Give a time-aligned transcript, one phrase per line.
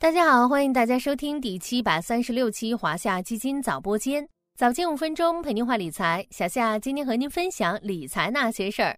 [0.00, 4.24] 大家好，欢迎大家收听第七百三十六期华夏基金早播间，
[4.56, 6.24] 早间五分钟陪您话理财。
[6.30, 8.96] 小夏今天和您分享理财那些事儿。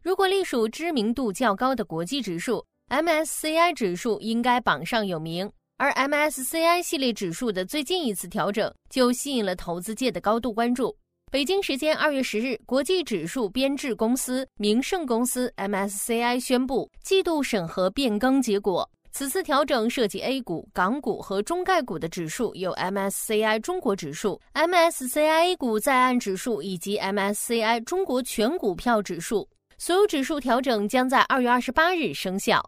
[0.00, 5.52] 如果隶属知名度较高的国际指数，MSCI 指数应该榜上有名。
[5.76, 10.96] 而 MSCI 系列指数的最近一次调整，就吸引了投资界的高度关注。
[11.30, 18.88] 北京时间二月十日，国际指数编制公司明晟公司 MSCI 宣布季度审核变更结果。
[19.10, 29.48] 此次调整涉及 A 股、港股和中概股的指数，有 MSCI 中国指数、MSCI A 股在岸指数以及 MSCI 中国全股票指数。
[29.76, 32.62] 所有指数调整将在二月二十八日生效。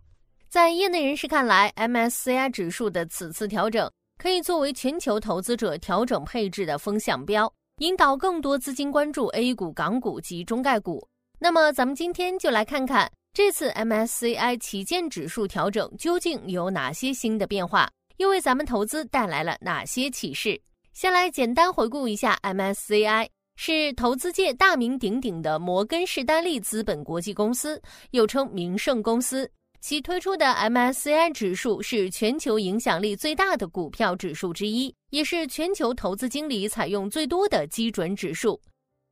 [0.49, 11.07] 在业内人士看来，MSCI 指数的此次调整可以作为全球投资者调整配置的风向标，引导更多资金关注 A 股、港股及中概股。
[11.38, 13.11] 那么，咱们今天就来看看。
[13.33, 20.60] 这次 MSCI 旗舰指数调整究竟有哪些新的变化，又为咱们投资带来了哪些启示？
[20.93, 29.49] 先来简单回顾一下，MSCI 是投资界大名鼎鼎的摩根士丹利资本国际公司，又称明晟公司。
[29.80, 38.60] 其推出的 MSCI 指数是全球影响力最大的股票指数之一，也是全球投资经理采用最多的基准指数。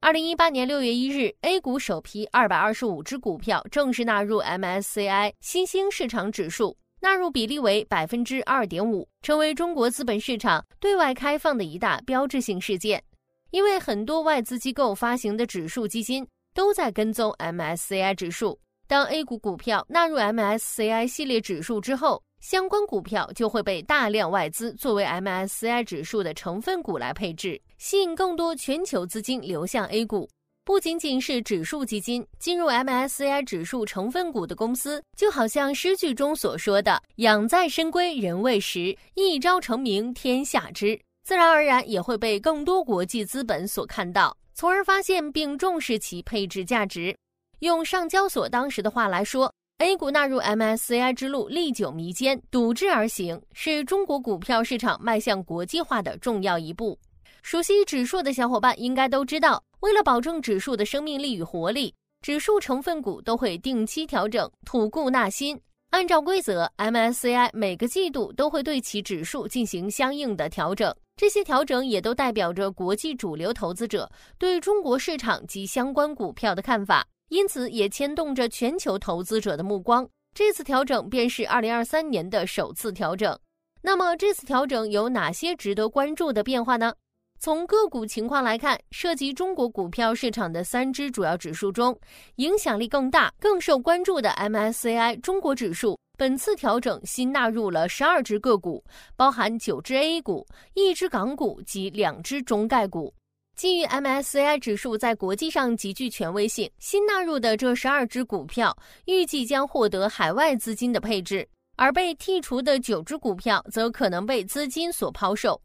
[0.01, 13.03] 二零一八年六月一日，A 股首批二百二十五只股票正式纳入 MSCI 新兴市场指数，纳入比例为百分之二点五，成为中国资本市场对外开放的一大标志性事件。
[13.51, 27.61] 因为很多外资机构发行的指数基金都在跟踪 MSCI 指数，当 A 股股票纳入 MSCI 系列指数之后，相关股票就会被大量外资作为 MSCI 指数的成分股来配置。
[27.79, 30.29] 吸引更多全球资金流向 A 股，
[30.65, 47.17] 不仅仅是指数基金进入 MSCI 指数成分股的公司，就好像诗句中所说的“养在深闺人未识，一朝成名天下知”，自然而然也会被更多国际资本所看到，从而发现并重视其配置价值。
[47.61, 56.99] 用上交所当时的话来说，A 股纳入 MSCI 之路历久弥坚，笃志而行，是中国股票市场迈向国际化的重要一步。
[57.43, 65.59] 熟悉指数的小伙伴应该都知道，为了保证指数的生命力与活力，指数成分股都会定期调整，吐故纳新。
[65.91, 70.95] 按照规则，MSCI 每个季度都会对其指数进行相应的调整。
[71.17, 80.09] 这些调整也都代表着国际主流投资者对中国市场及相关股票的看法，因此也牵动着全球投资者的目光。
[80.35, 83.39] 这次调整便是2023年的首次调整。
[83.81, 86.93] 那么，这次调整有哪些值得关注的变化呢？
[87.41, 91.97] 从个股情况来看，涉及中国股票市场的三只主要指数中，
[92.37, 98.83] 影响力更大、更受关注的 MSCI 中国指数，本次调整新纳入了十二只个股，
[99.15, 103.15] 包含九只 A 股、一只港股及两只中概股。
[103.59, 108.73] 基于 MSCI 指数在国际上极具权威性，新纳入的这十二只股票
[109.07, 115.61] 预计将获得海外资金的配置，而被剔除的九只股票则可能被资金所抛售。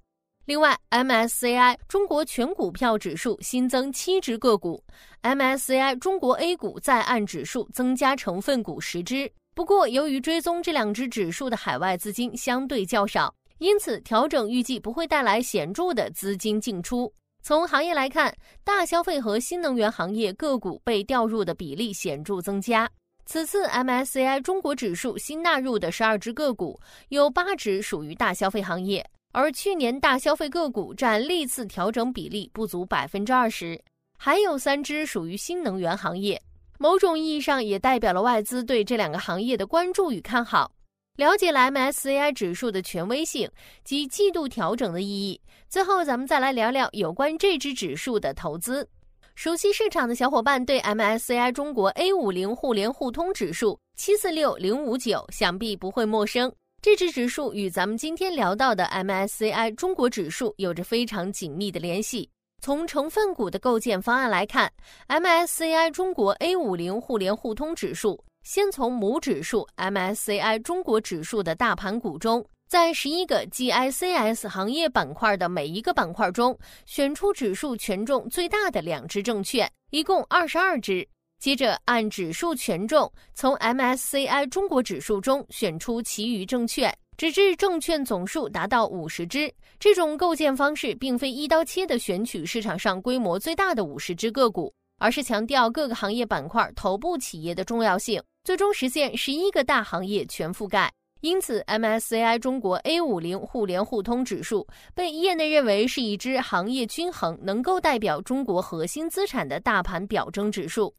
[0.46, 4.84] 另外，MSCI 中国全股票指数新增七只个股
[5.22, 9.32] ，MSCI 中国 A 股在岸指数增加成分股十只。
[9.54, 17.14] 不过，由于追踪这两只指数的海外资金相对较少，因此调整预计不会带来显著的资金进出。
[17.46, 18.34] 从行业来看，
[18.64, 22.90] 大消费和新能源行业个股被调入的比例显著增加。
[23.26, 29.06] 此次 MSCI 中国指数新纳入的十二只个股，有八只属于大消费行业。
[29.34, 33.78] 而去年大消费个股占历次调整比例不足百分之二十，
[34.18, 36.42] 还有三只属于新能源行业，
[36.80, 40.72] 某种意义上也代表了外资对这两个行业的关注与看好。
[41.16, 43.48] 了解了 MSCI 指数的权威性
[43.84, 48.88] 及季度调整的意义，最后咱们再来聊聊有关这只指数的投资。
[49.36, 56.52] 熟悉市场的小伙伴对 MSCI 中国 A 五零互联互通指数七四六零五九想必不会陌生。
[56.82, 62.28] 这只指数与咱们今天聊到的 MSCI 中国指数有着非常紧密的联系。
[62.60, 64.72] 从成分股的构建方案来看
[65.10, 81.08] ，MSCI 中国 A 五零互联互通指数先从母指数 MSCI 中国指数的大盘股中，在十一个 GICS 行业板块的每一个板块中，选出指数权重最大的两只证券，一共二十二只。
[81.40, 89.50] 接着按指数权重，从 MSCI 中国指数中选出其余证券，直至证券总数达到五十只。
[89.80, 100.92] 这种构建方式并非一刀切的选取市场上规模最大的五十只个股，而是强调各个行业板块头部企业的重要性，最终实现十一个大行业全覆盖。
[101.22, 110.94] 因此，MSCI 中国 A 五零互联互通指数被业内认为是一只行业均衡、能够代表中国核心资产的大盘表征指数。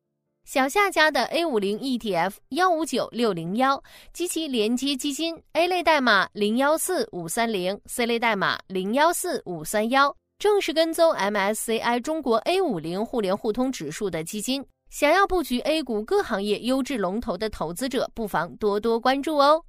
[0.46, 3.82] 小夏家的 A 五零 ETF 幺五九六零幺
[4.14, 14.64] 及其连接基金 A 类代码零幺四五三零，C 类代码零幺四五三幺，正是跟踪 MSCI 中国 A 五零互联互通指数的基金。
[14.94, 19.60] 想要布局 A 股各行业优质龙头的投资者，不妨多多关注哦。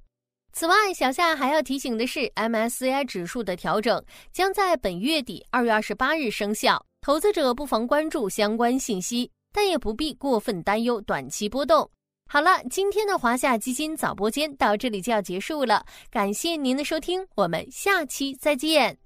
[0.52, 4.00] 此外，小夏还要提醒的是，MSCI 指数的调整
[4.32, 9.28] 将在本月底二月二十八日生效，投资者不妨关注相关信息。
[9.52, 11.90] 但也不必过分担忧短期波动。
[12.30, 18.96] 好了，今天的华夏基金早播间到这里就要结束了，感谢您的收听，我们下期再见。